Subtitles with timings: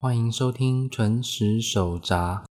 [0.00, 2.44] 欢迎收听纯食手札。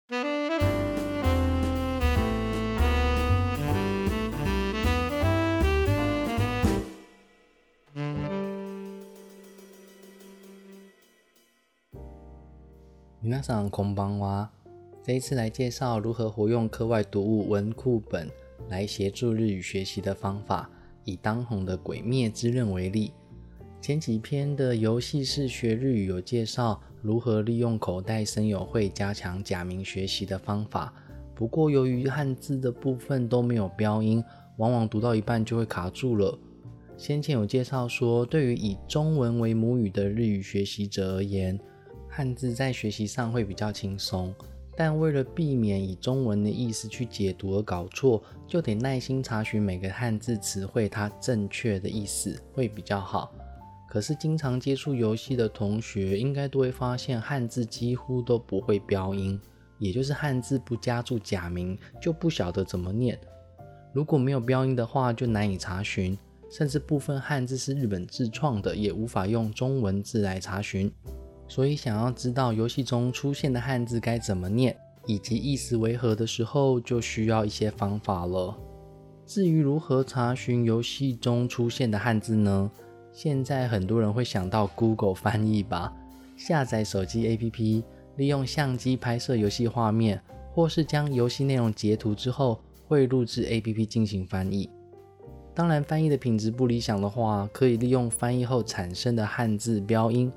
[13.23, 14.49] 皆さんこんばんは。
[15.01, 18.29] 这一次来介绍如何活用课外读物文库本
[18.67, 20.69] 来协助日语学习的方法。
[21.05, 23.13] 以当红的《鬼灭之刃》为例，
[23.79, 30.93] 前几篇的游戏式学日语有介绍 如何利用口袋声友会加强假名学习的方法。
[31.35, 34.23] 不过由于汉字的部分都没有标音，
[34.57, 36.37] 往往读到一半就会卡住了。
[36.97, 41.59] 先前有介绍说，对于以中文为母语的日语学习者而言，
[42.09, 44.33] 汉字在学习上会比较轻松。
[44.75, 53.31] 但为了避免以中文的意思去解读而搞错，就得耐心查询每个汉字词汇它正确的意思会比较好。
[53.97, 59.41] 可是经常接触游戏的同学应该都会发现，汉字几乎都不会标音，
[59.79, 63.19] 也就是汉字不加注假名就不晓得怎么念。
[63.91, 66.15] 如果没有标音的话，就难以查询，
[66.47, 70.93] 甚至部分汉字是日本自创的，也无法用中文字来查询。
[71.47, 78.55] 所以，想要知道游戏中出现的汉字该怎么念，以及意思为何的时候，就需要一些方法了。
[79.25, 82.69] 至于如何查询游戏中出现的汉字呢？
[83.17, 85.91] 现在很多人会想到 Google 翻译吧？
[86.35, 87.83] 下载手机 APP，
[88.15, 90.21] 利用相机拍摄游戏画面，
[90.53, 94.69] 或是将游戏内容截图之后汇录至 APP 进行翻译。
[95.55, 100.31] 当然，翻译的品质不理想的话，可以利用翻译后产生的汉字标音。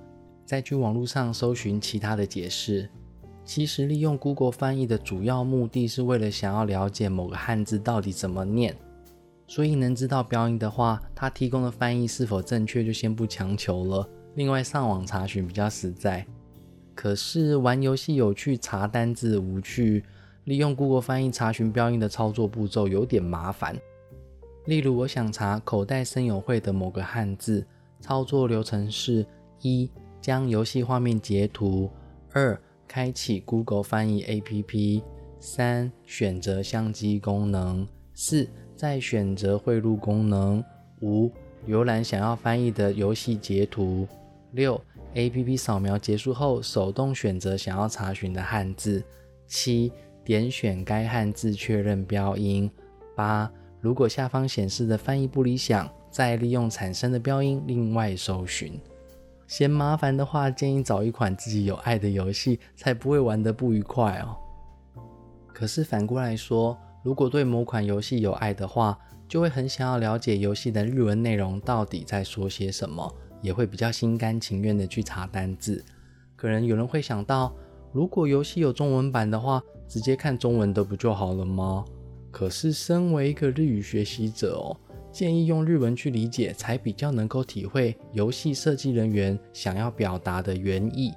[0.46, 2.88] 再去网络上搜寻其他的解释。
[3.44, 8.74] 其实利用 Google 翻译的主要目的是为了想要了解某个汉字到底怎么念，
[9.50, 14.08] 所以能知道标音的话，它提供的翻译是否正确就先不强求了。
[14.36, 16.24] 另外上网查询比较实在。
[16.94, 20.04] 可是玩游戏有趣，查单字无趣。
[20.44, 23.76] 利用 Google 翻译查询标音的操作步骤有点麻烦。
[24.66, 27.66] 例如我想查口袋森友会的某个汉字，
[28.00, 29.26] 操作流程是：
[29.62, 29.90] 一。
[30.20, 31.90] 将游戏画面截图。
[32.32, 32.56] 二、
[32.86, 35.02] 开启 Google 翻译 APP。
[35.40, 37.88] 三、选择相机功能。
[38.22, 40.62] 四、再选择汇入功能。
[41.00, 41.32] 五、
[41.66, 44.06] 浏览想要翻译的游戏截图。
[44.50, 44.78] 六、
[45.14, 49.02] APP 扫描结束后，手动选择想要查询的汉字。
[49.46, 49.90] 七、
[50.22, 52.70] 点选该汉字确认标音。
[53.16, 58.78] 八、如果下方显示的翻译不理想，再利用产生的标音另外搜寻。
[59.46, 64.36] 嫌麻烦的话，建议找一款自己有爱的游戏，才不会玩得不愉快哦。
[65.54, 75.84] 可是反过来说，如果对某款游戏有爱的话，就会很想要了解游戏的日文内容到底在说些什么，也会比较心甘情愿的去查单字。
[76.36, 77.54] 可能有人会想到，
[77.92, 81.84] 如果游戏有中文版的话，直接看中文的不就好了吗？
[82.30, 84.76] 可是身为一个日语学习者哦。
[85.12, 91.12] 建议用日文去理解，才比较能够体会游戏设计人员想要表达的原意。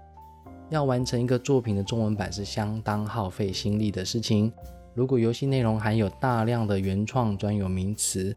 [0.71, 4.51] 要完成一个作品的中文版是相当耗费心力的事情。
[4.95, 8.35] 如果游戏内容含有大量的原创专有名词，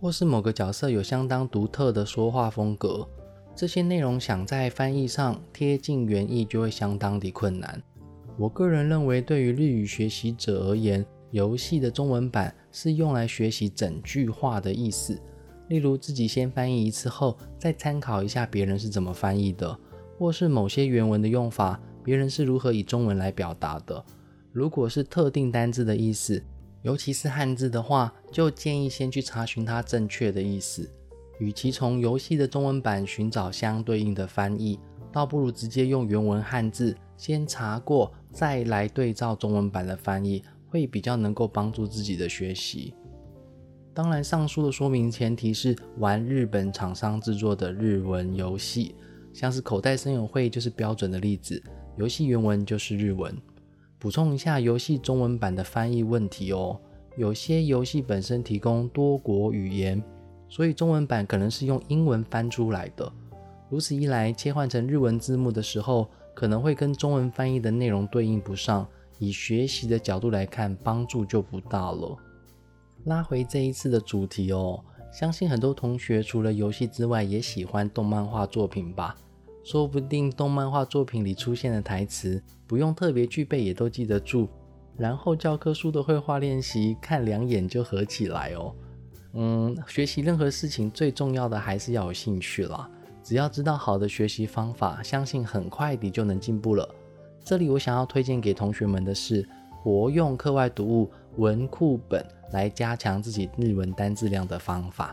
[0.00, 3.08] 或是某个角色有相当独特的说话风格，
[3.54, 7.82] 这些内容想在翻译上贴近原意就会相当的困难。
[8.38, 15.18] 我个人认为，对于日语学习者而言，游戏的中文版是用来学习整句话的意思，
[15.68, 19.76] 例如自己先翻译一次后，再参考一下别人是怎么翻译的，
[20.18, 24.04] 或是某些原文的用法，别人是如何以中文来表达的。
[24.56, 26.42] 如果是特定单字的意思，
[26.80, 30.90] 尤其是汉字的话，就建议先去查询它正确的意思。
[31.38, 34.80] 与其从游戏的中文版寻找相对应的翻译，
[35.12, 40.42] 倒不如直接用原文汉字先查过，再来对照中文版的翻译。
[40.68, 42.94] 会比较能够帮助自己的学习。
[43.92, 48.94] 当然，上述的说明前提是玩日本厂商制作的日文游戏，
[49.34, 51.62] 像是口袋森友会就是标准的例子，
[51.98, 53.36] 游戏原文就是日文。
[53.98, 56.78] 补充一下游戏中文版的翻译问题哦，
[57.16, 60.02] 有些游戏本身提供多国语言，
[60.48, 63.10] 所以中文版可能是用英文翻出来的。
[63.70, 68.86] 如此一来，切换成日文字幕的时候，可能会跟中文翻译的内容对应不上。
[69.18, 72.14] 以学习的角度来看，帮助就不大了。
[73.04, 79.16] 拉回这一次的主题哦，相信很多同学除了游戏之外，也喜欢动漫画作品吧？
[79.66, 84.48] 说不定动漫画作品里出现的台词，不用特别具备也都记得住。
[84.96, 88.72] 然后教科书的绘画练习，看两眼就合起来哦。
[89.32, 92.88] 嗯，学习任何事情最重要的还是要有兴趣啦。
[93.24, 96.88] 只要知道好的学习方法，相信很快你就能进步了。
[97.42, 99.44] 这里我想要推荐给同学们的是
[99.82, 105.12] 活用课外读物文库本来加强自己日文单字量的方法。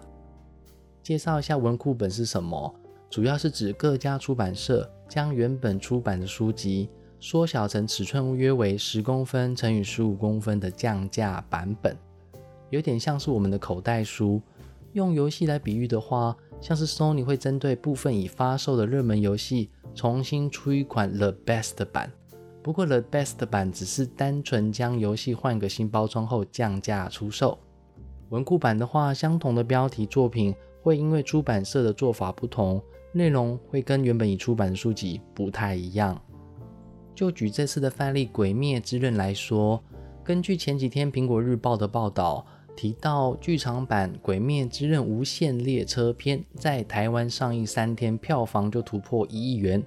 [1.01, 2.71] 介绍一下文库本是什么，
[3.13, 6.89] 主要是指各家出版社将原本出版的书籍
[7.19, 11.95] 缩小成尺寸约为十公分乘以十五公分的降价版本，
[12.71, 14.41] 有点像是我们的口袋书。
[14.93, 22.11] 用游戏来比喻的话，像是 Sony 会针对部分已发售的热门游戏，重新出一款 The Best 版。
[22.63, 27.59] 不过 The Best 版只是单纯将游戏换个新包装后降价出售。
[28.29, 32.81] 文库版的话，相同的标题作品会因为出版社的做法不同，
[33.13, 36.21] 内容会跟原本已出版的书籍不太一样。
[37.15, 39.81] 就举这次的范例《鬼灭之刃》来说，
[40.23, 42.45] 根据前几天苹果日报的报道。
[42.75, 49.83] 提到剧场版《鬼灭之刃：无限列车篇》在台湾上映三天，票房就突破一亿元。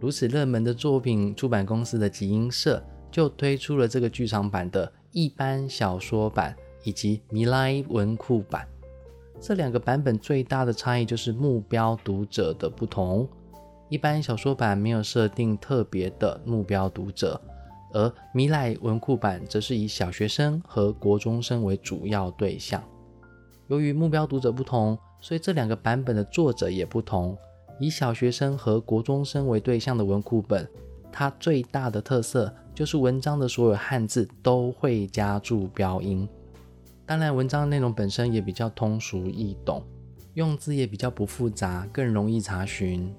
[0.00, 8.66] 如此热门的作品，出版公司的集英社就推出了这个剧场版的一般小说版以及米莱文库版。
[9.40, 13.26] 这两个版本最大的差异就是目标读者的不同。
[13.88, 17.40] 一般小说版没有设定特别的目标读者。
[17.94, 22.82] 而米莱文库版则是以小学生和国中生为主要对象。
[23.68, 27.34] 由于目标读者不同，所以这两个版本的作者也不同。
[27.80, 30.68] 以小学生和国中生为对象的文库本，
[31.10, 36.28] 它最大的特色就是文章的所有汉字都会加注标音。
[37.07, 39.83] 当然，文章内容本身也比较通俗易懂，
[40.35, 43.13] 用字也比较不复杂，更容易查询。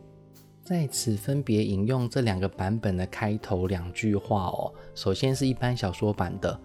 [0.63, 4.73] 在此分别引用这两个版本的开头两句话哦。
[4.95, 6.59] 首先是一般小说版的“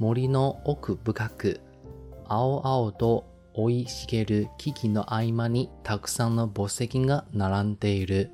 [0.00, 1.60] 森林の奥深く、
[2.26, 3.22] 青々と
[3.54, 8.30] 生い茂る木々の合間にたくさんの宝石が並んでいる”，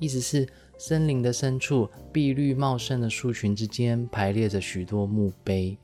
[0.00, 5.78] 意思是森林的深处，碧绿茂盛的树群之间排列着许多墓碑。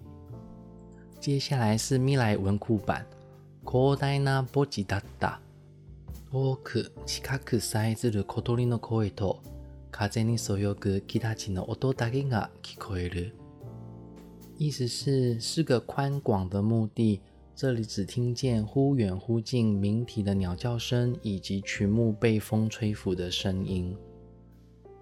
[1.24, 3.04] 接下来是米莱文库版“
[3.64, 5.40] 広大な墓地だった”。
[6.32, 9.42] 遠く近くさえずる小鳥の声と
[9.90, 13.32] 風にそよぐ木立の音だけが聞こえる。
[14.56, 17.20] 意思是是个宽广的墓地，
[17.56, 23.96] 这里只听见忽远忽近鸣啼的鸟叫声以及群木被风吹拂的声音。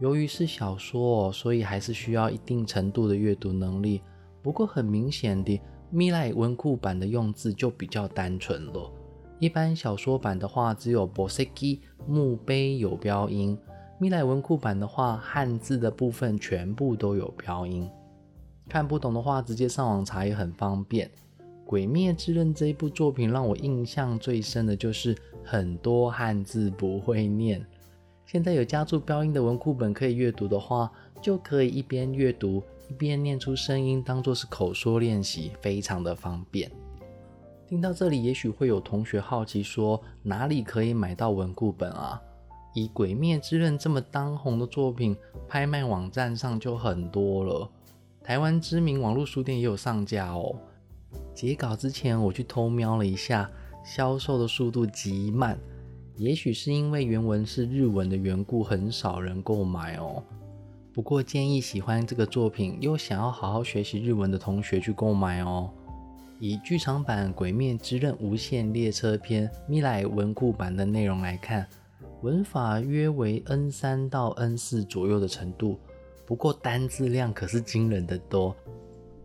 [0.00, 4.00] 由于是小说，所以还是需要一定程度的阅读能力。
[4.44, 5.60] 不过很明显的，
[5.90, 8.92] 米莱文库版的用字就比较单纯了。
[9.40, 13.57] 一般小说版的话，只有 boseki 墓碑有标音；
[13.98, 17.90] 米莱文库版的话，汉字的部分全部都有标音。
[18.69, 21.10] 看不懂的话，直接上网查也很方便。
[21.66, 27.66] 《鬼灭之刃》这一部作品让我印象最深的就是很多汉字不会念。
[28.25, 30.92] 现在有加注标音的文库本可以阅读的话，
[31.22, 36.71] 就可以一边阅读一边念出声音，当做是口说练习，非常的方便。
[37.68, 42.21] 听到这里，也许会有同学好奇说，哪里可以买到文库本啊？
[42.75, 45.15] 以《鬼灭之刃》这么当红的作品，
[45.47, 47.69] 拍卖网站上就很多了。
[48.24, 50.56] 台湾知名网络书店也有上架哦。
[51.33, 53.50] 截稿之前，我去偷瞄了一下，
[53.83, 55.57] 销售的速度极慢。
[56.15, 60.24] 也许是因为原文是日文的缘故，很少人购买哦。
[60.94, 65.72] 不过建议喜欢这个作品又想要好好学习日文的同学去购买哦。
[66.39, 71.67] 以剧场版《鬼灭之刃：无限列车篇》米莱文库版的内容来看，
[72.22, 75.79] 文法约为 N 三到 N 四左右的程度，
[76.27, 78.56] 不过单字量可是惊人的多。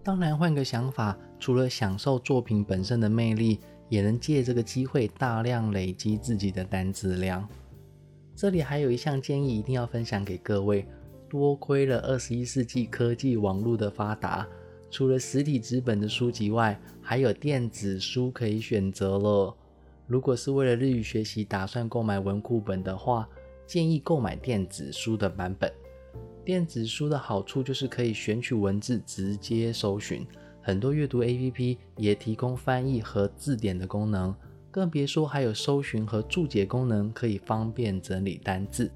[0.03, 7.47] 当然，换个想法，除了享受作品本身的魅力，也能借这个机会大量累积自己的单字量。
[8.35, 10.87] 这里还有一项建议，一定要分享给各位：
[11.29, 14.47] 多亏了二十一世纪科技网络的发达。
[14.91, 19.55] 除了实体纸本的书籍外，还有电子书可以选择了。
[20.07, 23.29] 如果是为了日语学习，打算购买文库本的话，
[23.67, 25.71] 建议购买电子书的版本。
[26.43, 30.27] 电子书的好处就是可以选取文字直接搜寻，
[30.63, 34.35] 很多阅读 APP 也提供翻译和字典的功能，
[34.71, 38.91] 更别说还有搜寻和注解功能，可以方便整理单字，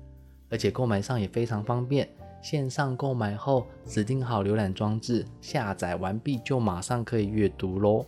[0.49, 2.09] 而且购买上也非常方便。
[2.43, 8.05] 线上购买后，指定好浏览装置，下载完毕就马上可以阅读喽。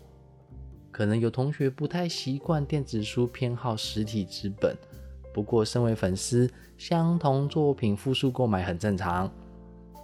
[0.91, 4.77] 可能有同学不太习惯电子书，偏好实体纸本。
[5.33, 9.29] 不过，身为粉丝，相同作品复数购买很正常。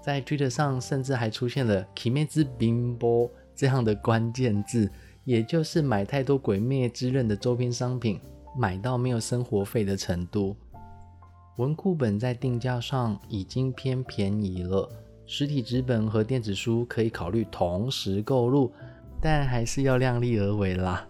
[0.02, 4.90] 在推特上，甚至还出现了 “Kimetsu Bimbo” 这样的关键字，
[5.24, 8.20] 也就是买太多《鬼灭之刃》的周边商品，
[8.56, 10.56] 买到没有生活费的程度。
[11.57, 14.89] 文库本在定价上已经偏便宜了，
[15.25, 18.71] 实体纸本和电子书可以考虑同时购入，
[19.21, 21.07] 但还是要量力而为啦。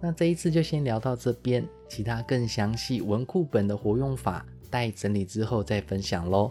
[0.00, 6.50] 那这一次就先聊到这边，其他更详细文库本的活用法，待整理之后再分享喽。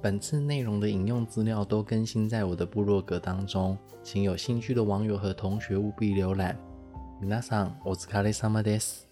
[0.00, 6.56] 本次内容的引用资料都更新在我的部落格当中，请有兴趣的网友和同学务必浏览。
[7.20, 9.05] 皆さんお疲れ様です。